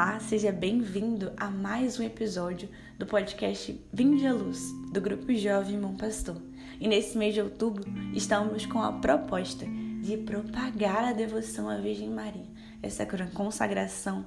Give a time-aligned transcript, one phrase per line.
[0.00, 5.74] Olá, seja bem-vindo a mais um episódio do podcast Vinde à Luz, do Grupo Jovem
[5.74, 6.40] Irmão Pastor.
[6.78, 7.82] E nesse mês de outubro
[8.14, 9.66] estamos com a proposta
[10.00, 12.46] de propagar a devoção à Virgem Maria,
[12.80, 13.04] essa
[13.34, 14.24] consagração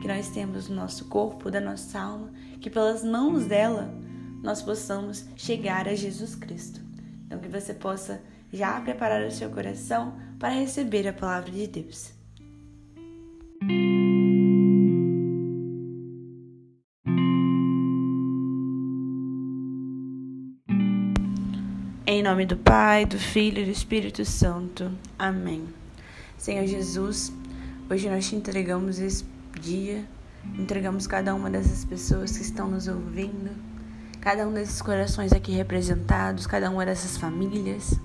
[0.00, 3.92] que nós temos no nosso corpo, da nossa alma, que pelas mãos dela
[4.42, 6.80] nós possamos chegar a Jesus Cristo.
[7.26, 12.10] Então que você possa já preparar o seu coração para receber a palavra de Deus.
[13.68, 13.89] Em
[22.30, 24.92] nome do Pai, do Filho e do Espírito Santo.
[25.18, 25.64] Amém.
[26.38, 27.32] Senhor Jesus,
[27.90, 29.24] hoje nós te entregamos esse
[29.60, 30.04] dia,
[30.56, 33.50] entregamos cada uma dessas pessoas que estão nos ouvindo,
[34.20, 37.98] cada um desses corações aqui representados, cada uma dessas famílias.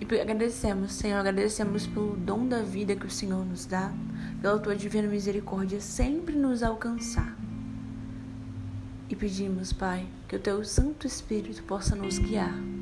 [0.00, 3.92] E agradecemos, Senhor, agradecemos pelo dom da vida que o Senhor nos dá,
[4.40, 7.36] pela tua divina misericórdia sempre nos alcançar.
[9.10, 12.77] E pedimos, Pai, que o teu Santo Espírito possa nos guiar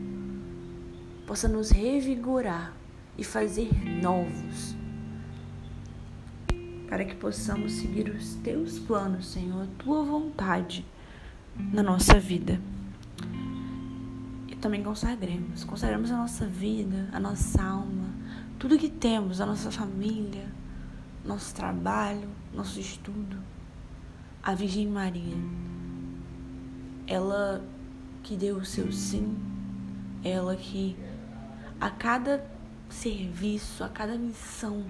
[1.27, 2.73] possa nos revigorar
[3.19, 4.77] e fazer novos,
[6.89, 10.85] para que possamos seguir os teus planos, Senhor, a tua vontade
[11.73, 12.61] na nossa vida.
[14.47, 18.09] E também consagremos, consagremos a nossa vida, a nossa alma,
[18.59, 20.47] tudo que temos, a nossa família,
[21.25, 23.37] nosso trabalho, nosso estudo,
[24.43, 25.37] a Virgem Maria.
[27.07, 27.65] Ela
[28.23, 29.37] que deu o seu sim,
[30.23, 30.97] ela que
[31.81, 32.45] a cada
[32.89, 34.85] serviço, a cada missão,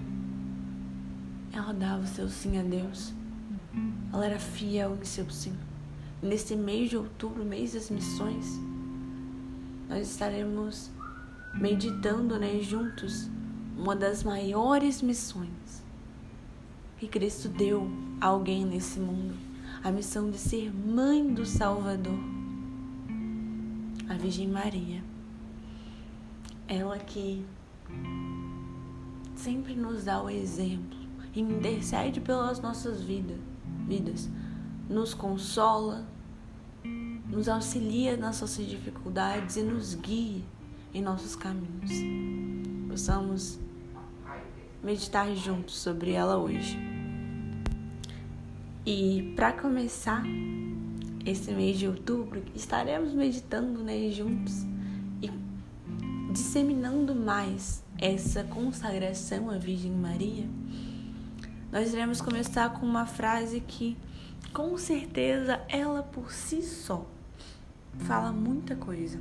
[1.51, 3.13] ela dava o seu sim a Deus.
[4.11, 5.55] Ela era fiel em seu sim.
[6.21, 8.45] Nesse mês de outubro, mês das missões,
[9.87, 10.89] nós estaremos
[11.53, 13.29] meditando né, juntos
[13.77, 15.83] uma das maiores missões
[16.97, 17.87] que Cristo deu
[18.19, 19.47] a alguém nesse mundo
[19.83, 22.19] a missão de ser mãe do Salvador,
[24.09, 25.01] a Virgem Maria.
[26.67, 27.45] Ela que
[29.35, 30.97] sempre nos dá o exemplo
[31.39, 33.37] intercede pelas nossas vidas,
[33.87, 34.29] vidas,
[34.89, 36.05] nos consola,
[37.29, 40.41] nos auxilia nas nossas dificuldades e nos guia
[40.93, 41.91] em nossos caminhos.
[42.87, 43.59] Possamos
[44.83, 46.77] meditar juntos sobre ela hoje.
[48.85, 50.23] E para começar
[51.25, 54.65] esse mês de outubro, estaremos meditando né, juntos
[56.37, 60.47] disseminando mais essa consagração à Virgem Maria,
[61.71, 63.97] nós iremos começar com uma frase que,
[64.53, 67.07] com certeza, ela por si só
[68.01, 69.19] fala muita coisa.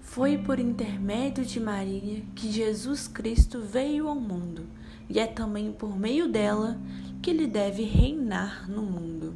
[0.00, 4.66] Foi por intermédio de Maria que Jesus Cristo veio ao mundo,
[5.08, 6.76] e é também por meio dela
[7.22, 9.32] que ele deve reinar no mundo.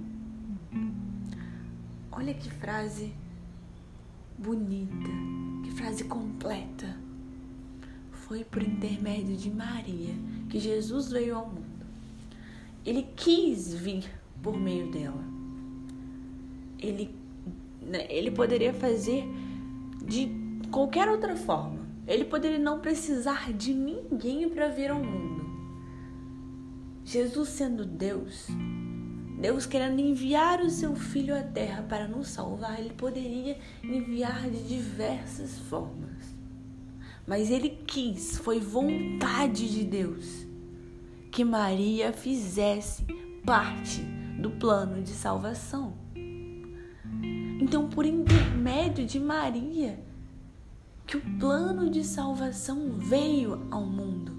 [2.10, 3.14] Olha que frase
[4.36, 5.08] bonita,
[5.78, 6.96] frase completa.
[8.10, 10.12] Foi por intermédio de Maria
[10.50, 11.86] que Jesus veio ao mundo.
[12.84, 14.04] Ele quis vir
[14.42, 15.22] por meio dela.
[16.80, 17.14] Ele,
[17.80, 19.24] né, ele poderia fazer
[20.04, 20.28] de
[20.70, 21.78] qualquer outra forma.
[22.06, 25.46] Ele poderia não precisar de ninguém para vir ao mundo.
[27.04, 28.48] Jesus sendo Deus,
[29.40, 34.66] Deus querendo enviar o seu filho à terra para nos salvar, ele poderia enviar de
[34.66, 36.34] diversas formas.
[37.24, 40.44] Mas ele quis, foi vontade de Deus
[41.30, 43.04] que Maria fizesse
[43.46, 44.00] parte
[44.40, 45.94] do plano de salvação.
[47.60, 50.02] Então, por intermédio de Maria,
[51.06, 54.36] que o plano de salvação veio ao mundo.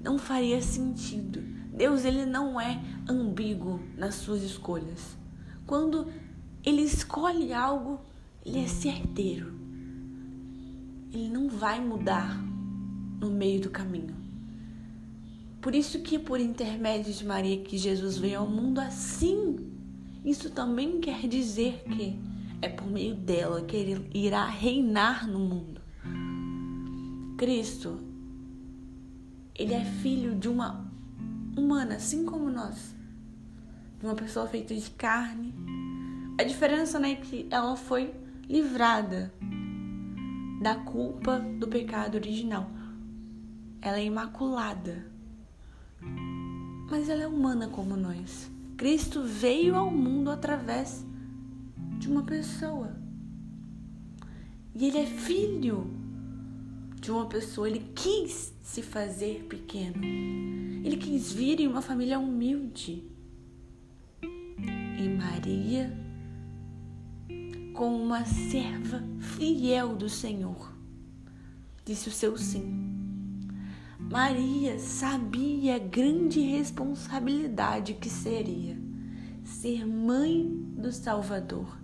[0.00, 5.16] Não faria sentido Deus ele não é ambíguo nas suas escolhas.
[5.66, 6.06] Quando
[6.64, 8.00] ele escolhe algo,
[8.46, 9.52] ele é certeiro.
[11.12, 12.40] Ele não vai mudar
[13.20, 14.14] no meio do caminho.
[15.60, 19.56] Por isso que por intermédio de Maria que Jesus veio ao mundo assim,
[20.24, 22.16] isso também quer dizer que
[22.62, 25.80] é por meio dela que ele irá reinar no mundo.
[27.36, 27.98] Cristo,
[29.56, 30.93] ele é filho de uma
[31.56, 32.94] humana, assim como nós.
[33.98, 35.54] De uma pessoa feita de carne.
[36.38, 38.14] A diferença né, é que ela foi
[38.48, 39.32] livrada
[40.60, 42.70] da culpa do pecado original.
[43.80, 45.06] Ela é imaculada.
[46.90, 48.50] Mas ela é humana como nós.
[48.76, 51.04] Cristo veio ao mundo através
[51.98, 52.96] de uma pessoa.
[54.74, 56.03] E ele é filho
[57.04, 60.02] de uma pessoa, ele quis se fazer pequeno.
[60.02, 63.04] Ele quis vir em uma família humilde.
[64.22, 65.94] E Maria,
[67.74, 70.72] como uma serva fiel do Senhor,
[71.84, 72.82] disse o seu sim.
[73.98, 78.78] Maria sabia a grande responsabilidade que seria
[79.44, 81.83] ser mãe do Salvador.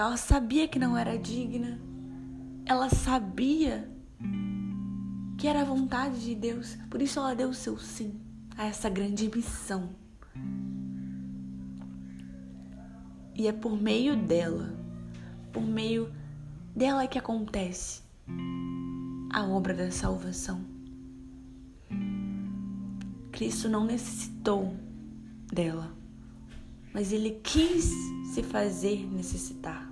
[0.00, 1.78] Ela sabia que não era digna,
[2.64, 3.86] ela sabia
[5.36, 8.18] que era a vontade de Deus, por isso ela deu o seu sim
[8.56, 9.90] a essa grande missão.
[13.34, 14.74] E é por meio dela,
[15.52, 16.10] por meio
[16.74, 18.00] dela que acontece
[19.30, 20.64] a obra da salvação.
[23.30, 24.74] Cristo não necessitou
[25.52, 25.94] dela,
[26.94, 27.92] mas ele quis
[28.32, 29.89] se fazer necessitar.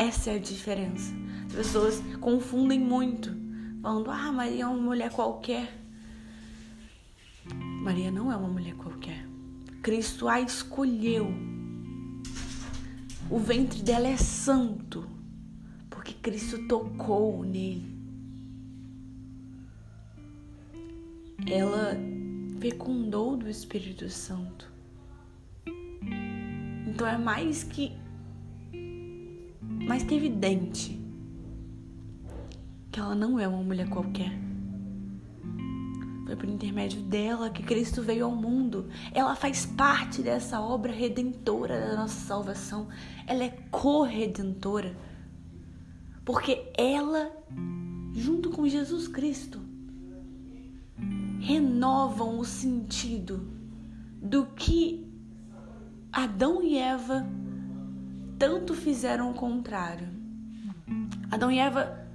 [0.00, 1.12] Essa é a diferença.
[1.48, 3.36] As pessoas confundem muito,
[3.82, 5.78] falando: ah, Maria é uma mulher qualquer.
[7.82, 9.28] Maria não é uma mulher qualquer.
[9.82, 11.30] Cristo a escolheu.
[13.28, 15.06] O ventre dela é santo,
[15.90, 17.94] porque Cristo tocou nele.
[21.46, 21.94] Ela
[22.58, 24.72] fecundou do Espírito Santo.
[26.86, 27.99] Então é mais que
[29.90, 31.04] mais que evidente
[32.92, 34.30] que ela não é uma mulher qualquer.
[36.24, 38.88] Foi por intermédio dela que Cristo veio ao mundo.
[39.12, 42.86] Ela faz parte dessa obra redentora da nossa salvação.
[43.26, 44.96] Ela é corredentora.
[46.24, 47.28] Porque ela,
[48.14, 49.60] junto com Jesus Cristo,
[51.40, 53.44] renovam o sentido
[54.22, 55.04] do que
[56.12, 57.26] Adão e Eva
[58.40, 60.08] tanto fizeram o contrário.
[61.30, 62.08] Adão e Eva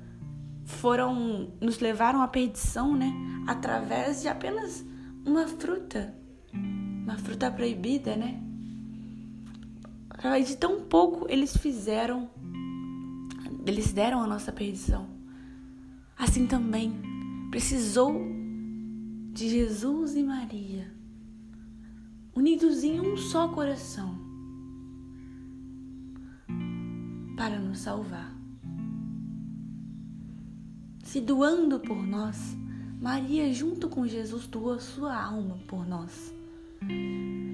[0.65, 3.13] foram nos levaram à perdição, né?
[3.45, 4.83] Através de apenas
[5.23, 6.15] uma fruta,
[6.51, 8.41] uma fruta proibida, né?
[10.09, 12.27] Através de tão pouco eles fizeram,
[13.63, 15.07] eles deram a nossa perdição.
[16.17, 16.91] Assim também
[17.51, 18.19] precisou
[19.31, 20.91] de Jesus e Maria,
[22.33, 24.24] unidos em um só coração
[27.35, 28.33] para nos salvar.
[31.03, 32.55] Se doando por nós,
[32.99, 36.33] Maria, junto com Jesus, doou sua alma por nós.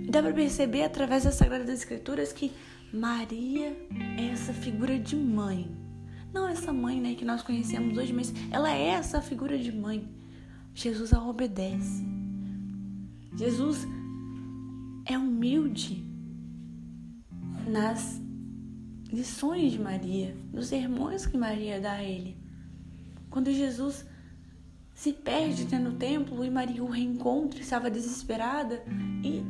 [0.09, 2.51] Dá para perceber através das Sagradas Escrituras que
[2.93, 3.77] Maria
[4.17, 5.69] é essa figura de mãe.
[6.33, 10.07] Não essa mãe né, que nós conhecemos hoje, mas ela é essa figura de mãe.
[10.73, 12.05] Jesus a obedece.
[13.35, 13.85] Jesus
[15.05, 16.05] é humilde
[17.67, 18.21] nas
[19.11, 22.37] lições de Maria, nos sermões que Maria dá a ele.
[23.29, 24.05] Quando Jesus
[24.93, 28.83] se perde no templo e Maria o reencontra, estava desesperada
[29.23, 29.43] e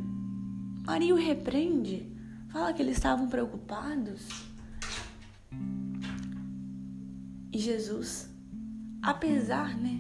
[0.85, 2.11] Maria o repreende,
[2.49, 4.27] fala que eles estavam preocupados.
[7.51, 8.29] E Jesus,
[9.01, 9.99] apesar, né,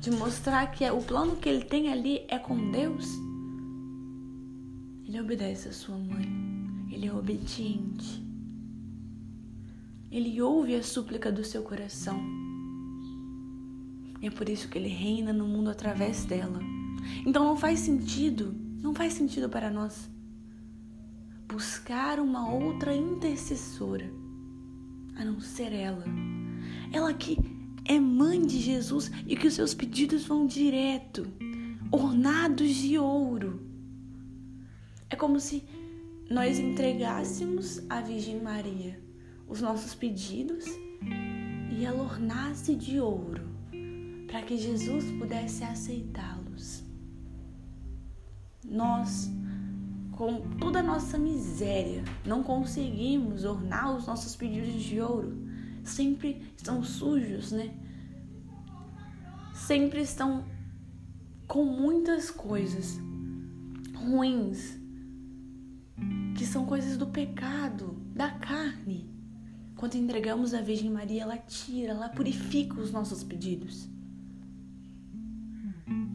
[0.00, 3.08] de mostrar que o plano que ele tem ali é com Deus,
[5.06, 6.28] ele obedece a sua mãe,
[6.90, 8.23] ele é obediente.
[10.14, 12.16] Ele ouve a súplica do seu coração.
[14.22, 16.60] E é por isso que ele reina no mundo através dela.
[17.26, 20.08] Então não faz sentido, não faz sentido para nós
[21.48, 24.08] buscar uma outra intercessora
[25.16, 26.04] a não ser ela.
[26.92, 27.36] Ela que
[27.84, 31.26] é mãe de Jesus e que os seus pedidos vão direto,
[31.90, 33.68] ornados de ouro.
[35.10, 35.64] É como se
[36.30, 39.03] nós entregássemos à Virgem Maria
[39.46, 40.64] os nossos pedidos
[41.70, 43.42] e ela ornasse de ouro
[44.26, 46.82] para que Jesus pudesse aceitá-los.
[48.64, 49.30] Nós,
[50.10, 55.36] com toda a nossa miséria, não conseguimos ornar os nossos pedidos de ouro.
[55.84, 57.72] Sempre estão sujos, né?
[59.54, 60.44] Sempre estão
[61.46, 62.98] com muitas coisas
[63.94, 64.78] ruins,
[66.36, 69.13] que são coisas do pecado, da carne.
[69.76, 73.88] Quando entregamos a Virgem Maria, ela tira, ela purifica os nossos pedidos.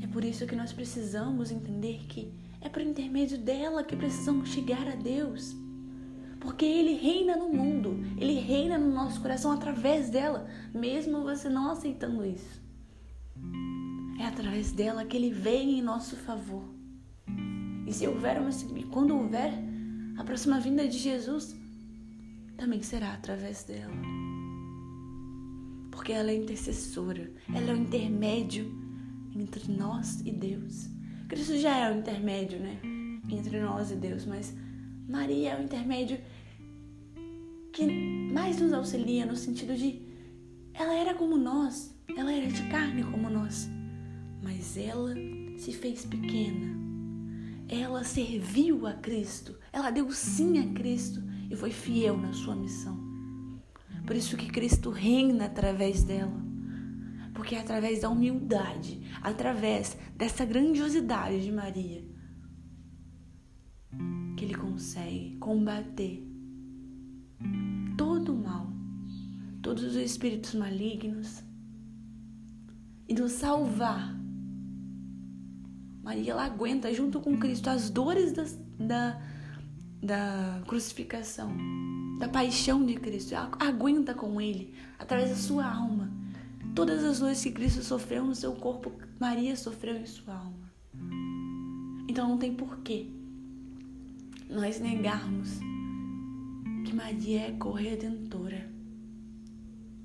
[0.02, 4.88] É por isso que nós precisamos entender que é por intermédio dela que precisamos chegar
[4.88, 5.56] a Deus.
[6.40, 11.70] Porque Ele reina no mundo, Ele reina no nosso coração através dela, mesmo você não
[11.70, 12.62] aceitando isso.
[14.20, 16.64] É através dela que Ele vem em nosso favor.
[17.86, 18.50] E se houver uma,
[18.92, 19.54] quando houver
[20.18, 21.56] a próxima vinda de Jesus,
[22.60, 23.94] também será através dela.
[25.92, 28.72] porque ela é intercessora, ela é o intermédio
[29.36, 30.90] entre nós e Deus.
[31.28, 32.80] Cristo já é o intermédio, né?
[33.30, 34.54] Entre nós e Deus, mas
[35.08, 36.20] Maria é o intermédio
[37.74, 37.86] que
[38.34, 40.02] mais nos auxilia no sentido de
[40.74, 43.70] ela era como nós, ela era de carne como nós,
[44.42, 45.14] mas ela
[45.58, 46.78] se fez pequena.
[47.68, 52.98] Ela serviu a Cristo, ela deu sim a Cristo e foi fiel na sua missão.
[54.06, 56.48] Por isso que Cristo reina através dela.
[57.34, 62.04] Porque é através da humildade, através dessa grandiosidade de Maria,
[64.36, 66.28] que ele consegue combater
[67.98, 68.68] todo o mal,
[69.62, 71.44] todos os espíritos malignos
[73.08, 74.18] e nos salvar.
[76.04, 78.46] Maria ela aguenta junto com Cristo as dores da,
[78.80, 79.22] da,
[80.02, 81.52] da crucificação,
[82.20, 83.36] da paixão de Cristo.
[83.36, 86.10] Aguenta com Ele através da sua alma.
[86.76, 90.72] Todas as dores que Cristo sofreu no seu corpo, Maria sofreu em sua alma.
[92.08, 93.08] Então não tem porquê
[94.50, 95.60] nós negarmos
[96.86, 98.70] que Maria é corredentora.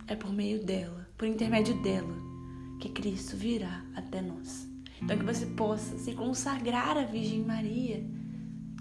[0.06, 2.14] É por meio dela, por intermédio dela,
[2.78, 4.68] que Cristo virá até nós.
[5.00, 8.04] Então que você possa se consagrar à Virgem Maria,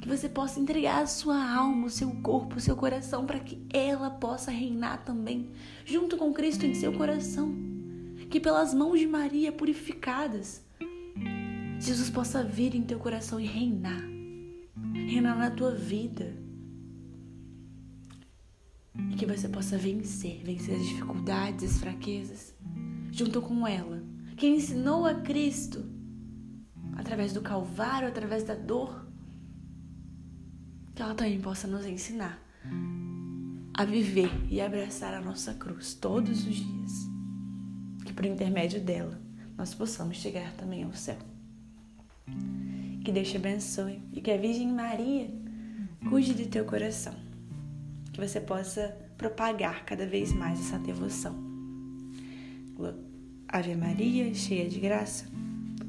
[0.03, 3.65] que você possa entregar a sua alma, o seu corpo, o seu coração para que
[3.71, 5.49] ela possa reinar também
[5.85, 7.55] junto com Cristo em seu coração
[8.29, 10.61] que pelas mãos de Maria purificadas,
[11.79, 14.03] Jesus possa vir em teu coração e reinar,
[14.93, 16.35] reinar na tua vida.
[19.11, 22.53] E que você possa vencer, vencer as dificuldades, as fraquezas,
[23.09, 24.03] junto com ela,
[24.35, 25.85] que ensinou a Cristo
[26.97, 29.02] através do Calvário, através da dor,
[30.95, 32.39] que ela também possa nos ensinar
[33.73, 37.13] a viver e abraçar a nossa cruz todos os dias
[38.05, 39.19] que por intermédio dela
[39.57, 41.17] nós possamos chegar também ao céu.
[43.03, 45.29] Que Deus te abençoe e que a Virgem Maria
[46.09, 47.15] cuide de teu coração.
[48.11, 51.35] Que você possa propagar cada vez mais essa devoção.
[53.47, 55.25] Ave Maria, cheia de graça,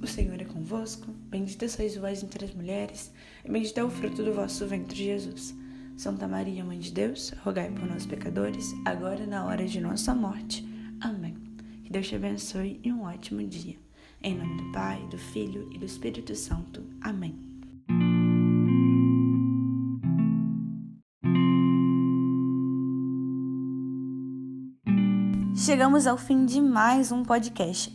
[0.03, 1.11] o Senhor é convosco.
[1.31, 3.11] Bendita sois vós entre as mulheres,
[3.45, 5.55] e bendito é o fruto do vosso ventre, Jesus.
[5.97, 10.15] Santa Maria, Mãe de Deus, rogai por nós, pecadores, agora e na hora de nossa
[10.15, 10.67] morte.
[11.01, 11.37] Amém.
[11.85, 13.77] Que Deus te abençoe e um ótimo dia.
[14.23, 16.83] Em nome do Pai, do Filho e do Espírito Santo.
[17.01, 17.39] Amém.
[25.55, 27.95] Chegamos ao fim de mais um podcast